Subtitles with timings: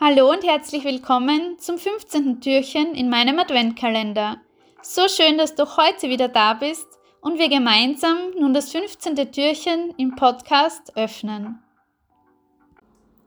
[0.00, 2.40] Hallo und herzlich willkommen zum 15.
[2.40, 4.38] Türchen in meinem Adventkalender.
[4.82, 6.88] So schön, dass du heute wieder da bist
[7.20, 9.14] und wir gemeinsam nun das 15.
[9.30, 11.60] Türchen im Podcast öffnen.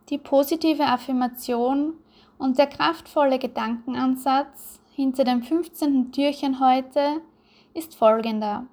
[0.09, 1.93] Die positive Affirmation
[2.37, 6.11] und der kraftvolle Gedankenansatz hinter dem 15.
[6.11, 7.21] Türchen heute
[7.73, 8.67] ist folgender.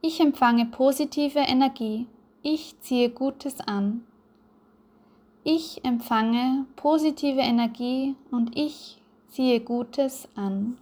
[0.00, 2.06] Ich empfange positive Energie.
[2.40, 4.06] Ich ziehe Gutes an.
[5.42, 10.76] Ich empfange positive Energie und ich ziehe Gutes an.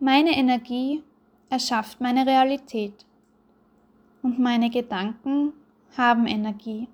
[0.00, 1.04] Meine Energie
[1.48, 3.06] erschafft meine Realität
[4.22, 5.52] und meine Gedanken
[5.96, 6.88] haben Energie.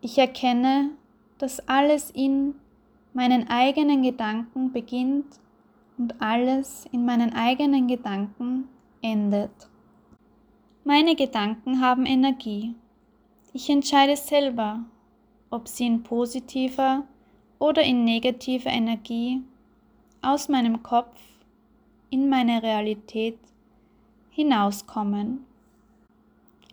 [0.00, 0.90] Ich erkenne,
[1.38, 2.54] dass alles in
[3.14, 5.40] meinen eigenen Gedanken beginnt
[5.98, 8.68] und alles in meinen eigenen Gedanken
[9.02, 9.50] endet.
[10.84, 12.76] Meine Gedanken haben Energie
[13.56, 14.84] ich entscheide selber,
[15.48, 17.04] ob sie in positiver
[17.58, 19.40] oder in negativer Energie
[20.20, 21.18] aus meinem Kopf
[22.10, 23.38] in meine Realität
[24.28, 25.46] hinauskommen.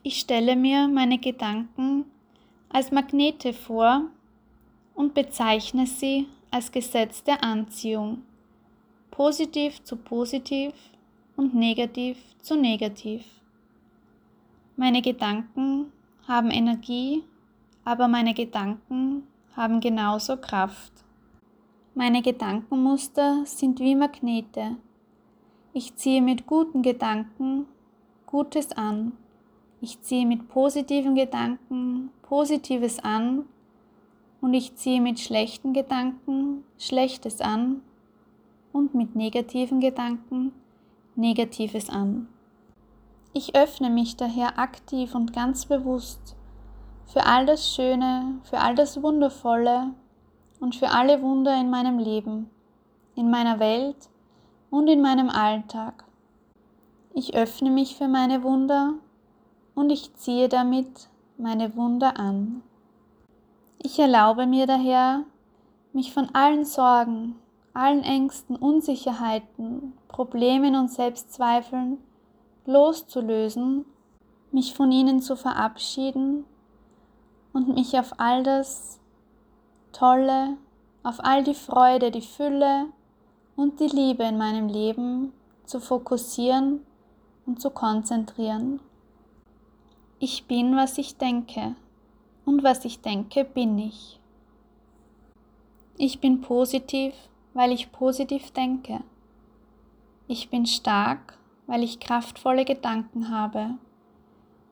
[0.04, 2.04] Ich stelle mir meine Gedanken
[2.68, 4.10] als Magnete vor
[4.94, 8.24] und bezeichne sie als Gesetz der Anziehung,
[9.10, 10.74] positiv zu positiv
[11.38, 13.24] und negativ zu negativ.
[14.76, 15.94] Meine Gedanken
[16.28, 17.24] haben Energie,
[17.84, 19.24] aber meine Gedanken
[19.56, 20.94] haben genauso Kraft.
[21.96, 24.78] Meine Gedankenmuster sind wie Magnete.
[25.74, 27.66] Ich ziehe mit guten Gedanken
[28.26, 29.12] Gutes an.
[29.82, 33.46] Ich ziehe mit positiven Gedanken Positives an
[34.42, 37.82] und ich ziehe mit schlechten Gedanken Schlechtes an
[38.72, 40.52] und mit negativen Gedanken
[41.16, 42.28] Negatives an.
[43.36, 46.36] Ich öffne mich daher aktiv und ganz bewusst
[47.08, 49.96] für all das Schöne, für all das Wundervolle
[50.60, 52.52] und für alle Wunder in meinem Leben,
[53.16, 54.10] in meiner Welt
[54.70, 56.04] und in meinem Alltag.
[57.16, 58.94] Ich öffne mich für meine Wunder
[59.74, 62.62] und ich ziehe damit meine Wunder an.
[63.80, 65.24] Ich erlaube mir daher,
[65.92, 67.36] mich von allen Sorgen,
[67.74, 71.98] allen Ängsten, Unsicherheiten, Problemen und Selbstzweifeln
[72.66, 73.86] loszulösen,
[74.52, 76.46] mich von ihnen zu verabschieden
[77.54, 79.00] und mich auf all das
[79.92, 80.58] Tolle,
[81.04, 82.88] auf all die Freude, die Fülle
[83.56, 85.34] und die Liebe in meinem Leben
[85.66, 86.82] zu fokussieren
[87.46, 88.80] und zu konzentrieren.
[90.20, 91.76] Ich bin, was ich denke
[92.46, 94.20] und was ich denke, bin ich.
[95.98, 97.14] Ich bin positiv,
[97.54, 99.02] weil ich positiv denke.
[100.28, 101.38] Ich bin stark,
[101.68, 103.76] weil ich kraftvolle Gedanken habe.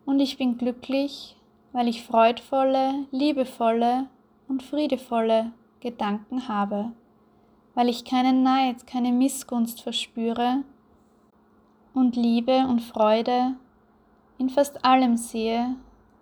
[0.05, 1.37] Und ich bin glücklich,
[1.71, 4.07] weil ich freudvolle, liebevolle
[4.47, 6.91] und friedevolle Gedanken habe,
[7.73, 10.63] weil ich keinen Neid, keine Missgunst verspüre
[11.93, 13.55] und Liebe und Freude
[14.37, 15.75] in fast allem sehe,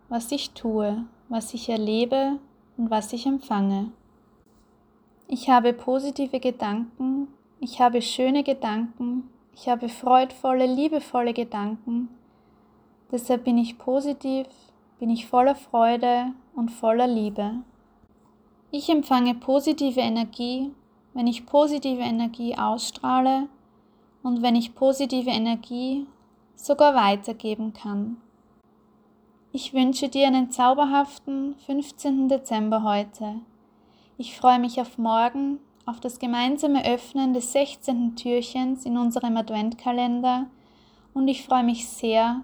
[0.09, 2.39] was ich tue, was ich erlebe
[2.77, 3.91] und was ich empfange.
[5.27, 7.27] Ich habe positive Gedanken,
[7.59, 12.07] ich habe schöne Gedanken ich habe freudvolle, liebevolle Gedanken.
[13.11, 14.47] Deshalb bin ich positiv,
[14.99, 17.55] bin ich voller Freude und voller Liebe.
[18.71, 20.71] Ich empfange positive Energie,
[21.13, 23.49] wenn ich positive Energie ausstrahle
[24.23, 26.07] und wenn ich positive Energie
[26.55, 28.15] sogar weitergeben kann.
[29.51, 32.29] Ich wünsche dir einen zauberhaften 15.
[32.29, 33.35] Dezember heute.
[34.17, 35.59] Ich freue mich auf morgen
[35.89, 38.15] auf das gemeinsame Öffnen des 16.
[38.15, 40.45] Türchens in unserem Adventkalender
[41.15, 42.41] und ich freue mich sehr,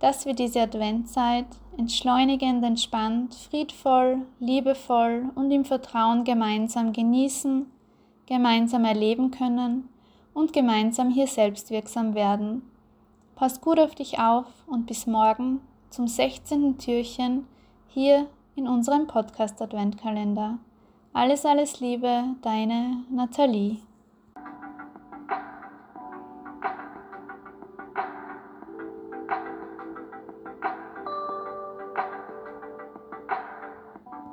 [0.00, 7.66] dass wir diese Adventzeit entschleunigend, entspannt, friedvoll, liebevoll und im Vertrauen gemeinsam genießen,
[8.26, 9.88] gemeinsam erleben können
[10.34, 12.62] und gemeinsam hier selbstwirksam werden.
[13.36, 15.60] Pass gut auf dich auf und bis morgen
[15.90, 16.78] zum 16.
[16.78, 17.46] Türchen
[17.86, 18.26] hier
[18.56, 20.58] in unserem Podcast Adventkalender.
[21.18, 23.78] Alles, alles Liebe, deine Nathalie.